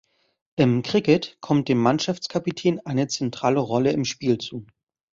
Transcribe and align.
Im 0.55 0.81
Cricket 0.81 1.37
kommt 1.41 1.67
dem 1.69 1.77
Mannschaftskapitän 1.77 2.79
eine 2.87 3.07
zentrale 3.07 3.59
Rolle 3.59 3.91
im 3.91 4.03
Spiel 4.03 4.39
zu. 4.39 4.65